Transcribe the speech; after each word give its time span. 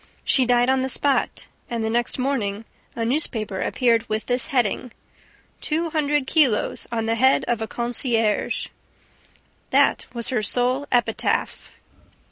She 0.23 0.47
died 0.47 0.67
on 0.67 0.81
the 0.81 0.89
spot 0.89 1.45
and, 1.69 1.83
the 1.83 1.89
next 1.91 2.17
morning, 2.17 2.65
a 2.95 3.05
newspaper 3.05 3.61
appeared 3.61 4.09
with 4.09 4.25
this 4.25 4.47
heading: 4.47 4.93
TWO 5.61 5.91
HUNDRED 5.91 6.25
KILOS 6.25 6.87
ON 6.91 7.05
THE 7.05 7.13
HEAD 7.13 7.45
OF 7.47 7.61
A 7.61 7.67
CONCIERGE 7.67 8.69
That 9.69 10.07
was 10.11 10.29
her 10.29 10.41
sole 10.41 10.87
epitaph! 10.91 11.73